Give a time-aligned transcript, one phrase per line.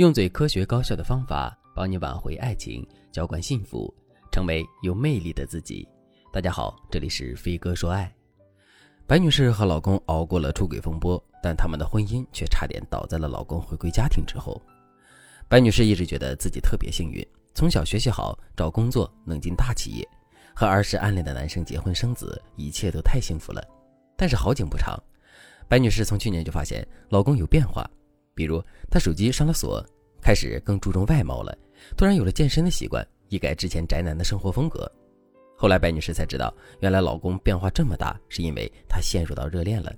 [0.00, 3.94] 用最科学高效的方法帮你挽回爱情，浇灌幸福，
[4.32, 5.86] 成为有魅力的自己。
[6.32, 8.10] 大家好，这里是飞哥说爱。
[9.06, 14.58] 白女士和老公熬过了出轨风波，但他们的婚姻却差点倒在了老公回归家庭之后。
[15.50, 17.22] 白女士一直觉得自己特别幸运，
[17.52, 20.08] 从小学习好，找工作能进大企业，
[20.54, 23.62] 和儿时暗恋的男生结婚生子，一切都太幸福了。
[24.16, 24.98] 但是好景不长，
[25.68, 27.86] 白女士从去年就发现老公有变化。
[28.34, 29.84] 比如，她手机上了锁，
[30.20, 31.56] 开始更注重外貌了，
[31.96, 34.90] 突然有了健身的习惯，一改之前宅男的生活风格。
[35.56, 39.92] 后来，白女士才知道，原来老公变化这么大，是因为她陷入到热恋了。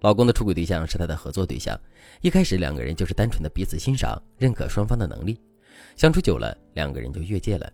[0.00, 1.78] 老公的出轨对象是她的合作对象，
[2.20, 5.40] 一开始两个人就是单纯的彼此欣赏、认可双方的能力，
[5.96, 7.72] 相处久了，两个人就越界了。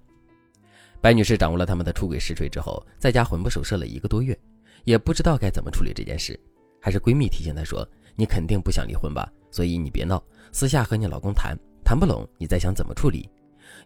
[1.01, 4.39] 白女士掌握了他们的出轨实锤之后，在家魂不守舍了一个多月，
[4.85, 6.39] 也不知道该怎么处理这件事，
[6.81, 13.31] 还是闺蜜提醒她说：“你肯定不想离婚吧？”所以你别闹，私下和你老公谈谈不拢，你再想怎么处理。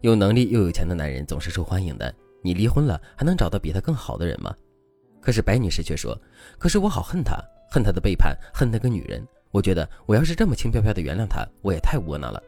[0.00, 2.10] 有能力又有钱的男人总是受欢迎的，
[2.42, 4.50] 你离婚了还能找到比他更好的人吗？
[5.20, 6.18] 可是白女士却说
[6.56, 7.36] ：“可是我好恨他，
[7.70, 9.22] 恨他的背叛，恨那个女人。
[9.50, 12.42] 我觉得我要是这么轻飘飘的原谅他，我也太窝囊了。”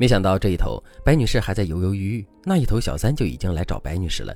[0.00, 4.34] 没想到这一头白女士还在犹犹豫豫，那一头小三就已经来找白女士了。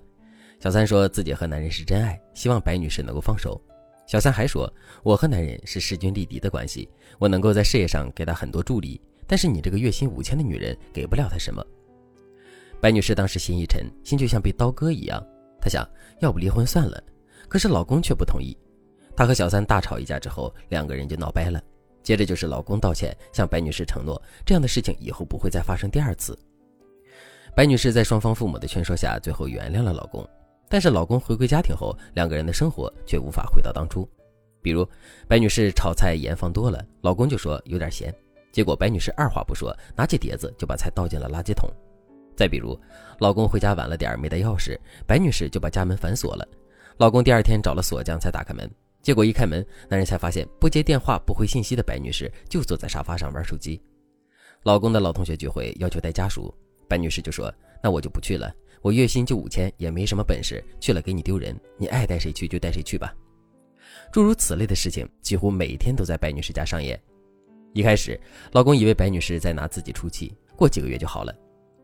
[0.58, 3.58] 小三说自己和男人是真爱，希望白女士能够放手。
[4.10, 4.68] 小三还说
[5.04, 6.88] ：“我和男人是势均力敌的关系，
[7.20, 11.64] 我能够在事业上给他很多助力，但是你这个月薪五千的女人给不了他什么。”
[12.82, 15.24] 白女士当时心一沉，心就像被刀割一样。
[15.60, 15.88] 她想
[16.18, 17.00] 要不离婚算了，
[17.46, 18.58] 可是老公却不同意。
[19.14, 21.62] 她和小三大吵一架之后，两个人就闹掰了。
[22.02, 26.36] 接着就是老公道歉，向白女士承诺这样的事情以后不会再发生第二次。
[27.54, 30.28] 白女士在双方父母的劝说下，最后原谅了老公。
[30.70, 34.08] 但是老公回归家庭后，两个人的生活却无法回到当初。
[34.62, 34.86] 比如，
[35.26, 38.14] 白女士炒菜盐放多了，老公就说有点咸，
[38.52, 41.68] 结果白女士二话不说，拿起碟子就把菜倒进了垃圾桶。
[42.36, 42.78] 再比如，
[43.18, 44.78] 老公回家晚了点没带钥匙，
[45.08, 46.46] 白女士就把家门反锁了。
[46.98, 48.70] 老公第二天找了锁匠才打开门，
[49.02, 53.82] 结果一开门，男人才发现不接电话、不回信息的白女士就坐在沙发上玩手机。
[54.62, 56.54] 老公的老同学聚会要求带家属，
[56.86, 61.54] 白女士就说：“那我就不去了。”我月薪就五千，也没什么本事，去了给你丢人。
[61.76, 63.14] 你爱带谁去就带谁去吧。
[64.10, 66.98] 诸如此类的事情，几乎每天都在白女士家上演。
[67.74, 68.18] 一开始，
[68.52, 71.34] 老公以为白女士在拿自己出气，过几个月就好了。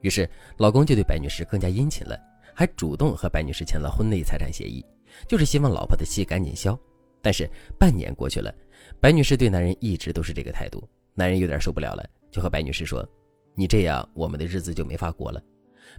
[0.01, 2.19] 于是，老公就对白女士更加殷勤了，
[2.55, 4.85] 还主动和白女士签了婚内财产协议，
[5.29, 6.79] 就是希望老婆的气赶紧消。
[7.21, 8.55] 但是半年过去了，
[9.01, 10.83] 白女士对男人一直都是这个态度，
[11.15, 13.07] 男人有点受不了了，就和白女士说
[13.55, 15.43] ：“你这样，我们的日子就没法过了。”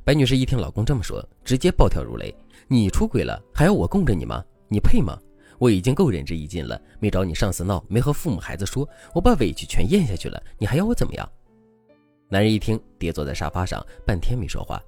[0.03, 2.33] 白女士一听老公这么说，直接暴跳如雷
[2.67, 4.43] ：“你出轨了，还要我供着你吗？
[4.69, 5.17] 你配吗？
[5.59, 11.29] 我已经够仁至义尽了，没找你上司闹，没和父母孩子说，我把委屈全咽下去了，你还要我怎么样？”
[12.29, 14.81] 男人一听，跌坐在沙发上，半天没说话。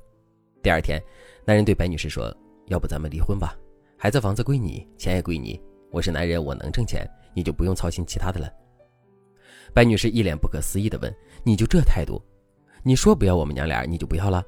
[0.61, 1.01] 第二天，
[1.45, 2.35] 男人对白女士说
[2.67, 3.57] ：“要不咱们离婚吧？
[3.97, 5.59] 孩子房子归你，钱也归你。
[5.91, 8.49] 我是男人，我能挣钱，你就不用操心其他的了。”
[9.73, 12.21] 白女士一脸不可思议地问：“你就这态度？
[12.83, 14.43] 你说不要我们娘俩，你就不要了？”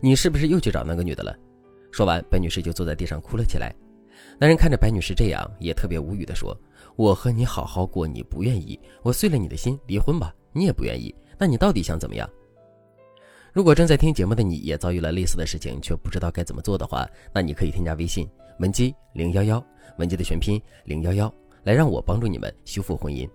[0.00, 1.36] 你是不是又去找那个女的了？
[1.90, 3.74] 说完，白女士就坐在地上哭了起来。
[4.38, 6.56] 男人看着白女士这样，也特别无语地说
[6.96, 12.28] ：“我和你好好过，你不愿意，我碎了你的心，离婚吧，你也不愿意，那你到底想怎么样？”
[13.52, 18.28] 如果正在听节目的你也遭遇了类似的事情，却不知道该怎么做的话，那你可以添加微信
[18.58, 19.64] 文姬零幺幺，
[19.98, 23.28] 文姬的全拼零幺幺，来让我帮助你们修复婚姻。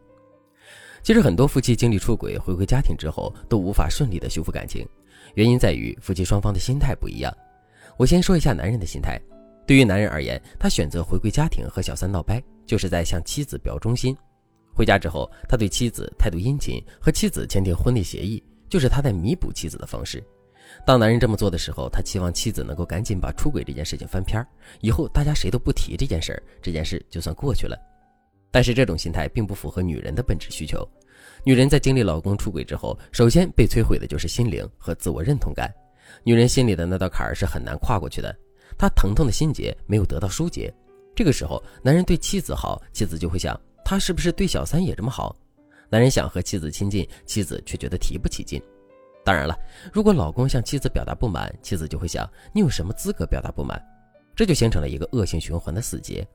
[1.01, 4.85] 其实很多夫妻经历出轨回归家庭之后，都无法顺利的修复感情。
[5.35, 7.35] 原因在于夫妻双方的心态不一样。
[7.97, 9.19] 我先说一下男人的心态。
[9.67, 14.17] 对于男人而言，他选择回归家庭和小三闹掰，就是在向妻子表忠心。
[14.73, 20.23] 回家之后，他对妻子态度殷勤，和妻子签订婚内协议，就是他在弥补妻子的方式。
[20.85, 24.47] 当男人这么做的时候，他期望妻子能够赶紧把出轨这件事情翻篇儿，
[24.81, 27.77] 以后大家谁都不提这件事儿，这件事就算过去了。
[28.51, 30.87] 但是这种心态并不符合女人的本质需求。
[31.43, 35.73] 女人在经历老公出轨之后，首先被摧毁的就是心灵和自我认同感。
[36.23, 38.35] 女人心里的那道坎儿是很难跨过去的，
[38.77, 40.73] 她疼痛的心结没有得到疏解。
[41.15, 45.35] 这个时候，男人对妻子好，妻子就会想，他是不是对小三也这么好？
[45.89, 48.61] 男人想和妻子亲近，妻子却觉得提不起劲。
[49.23, 49.55] 当然了，
[49.91, 53.81] 如果老公向妻子表达不满，妻子就会想，你有什么资格表达不满？
[54.35, 56.25] 这就形成了一个恶性循环的死结。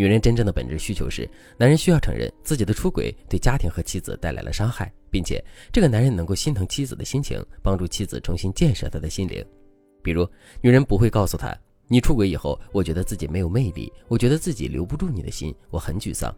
[0.00, 9.44] 女人真正的本质需求是，男人需要承认自己的出轨对家庭和妻子带来了伤害，并且这个男人能够心疼妻子的心情，帮助妻子重新建设他的心灵。
[10.02, 10.26] 比如，
[10.62, 11.54] 女人不会告诉他
[11.86, 16.34] ：“你出轨以后，我觉得自己没有魅力，我觉得自己留不住你的心，我很沮丧。”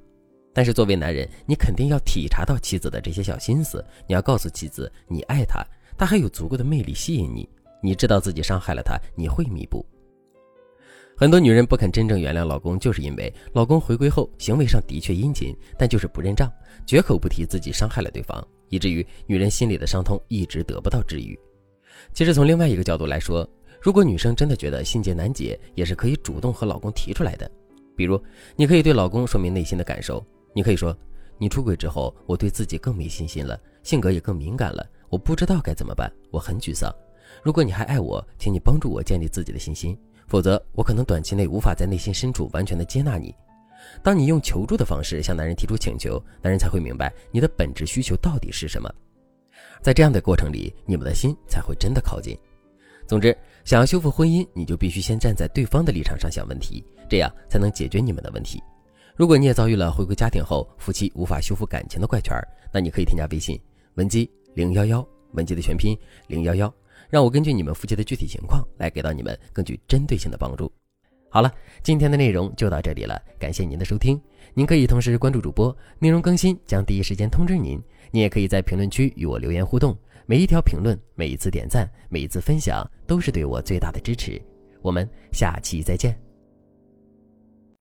[0.53, 5.65] 但是作为男人，你肯定要体察到妻子的这些小心思，你要告诉妻子你爱她，
[5.97, 7.49] 她还有足够的魅力吸引你。
[7.81, 9.87] 你知道自己伤害了她，你会弥补。
[11.17, 16.50] 很多女人不肯真正原谅老公，就是因为老公回归后行为上的确殷勤，但就是不认账，
[16.87, 21.38] 绝口不提自己伤害了对方，以至于女人心里的伤痛一直得不到治愈。
[22.12, 23.49] 其实从另外一个角度来说，
[23.81, 27.49] 如果女生真的觉得心结难解，也是可以主动和老公提出来的。
[27.94, 28.20] 比如，
[28.56, 30.25] 你可以对老公说明内心的感受，
[30.55, 30.97] 你可以说
[31.38, 36.93] ：“你出轨之后，我对自己更没信心了，性格也更敏感了，我不知道该怎么办，我很沮丧。
[37.43, 39.96] 如果你还爱我，请你帮助我建立自己的信心。”
[40.29, 43.34] 否则，我可能短期内无法在内心深处完全的接纳你。
[44.02, 48.90] 当你用求助的方式向男人提出请求，男人才会明白你的本质需求到底是什么。
[49.82, 52.34] 在这样的过程里，你们的心才会真的靠近。
[53.06, 58.62] 总之，想要修复婚姻，你就必须先站在对方的立场上想问题，这样才能解决你们的问题。
[59.14, 62.34] 如果你也遭遇了回归家庭后夫妻无法修复感情的怪圈，
[62.73, 63.61] 那你可以添加微信
[63.96, 65.94] 文姬零幺幺，文姬的全拼
[66.29, 66.73] 零幺幺。
[67.09, 70.71] 让我根据你们夫妻的具体情况来给到你们更具针对性的帮助。
[71.29, 71.51] 好了，
[71.83, 74.21] 今天的内容就到这里了，感谢您的收听。
[74.53, 77.83] 您可以同时关注主播，内容更新将第一时间通知您。
[78.11, 79.97] 您也可以在评论区与我留言互动，
[80.27, 84.41] 每一条评论、每一次点赞、每一次分享都是对我最大的支持。
[84.83, 86.31] 我们下期再见。